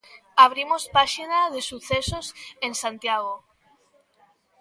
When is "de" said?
1.53-1.61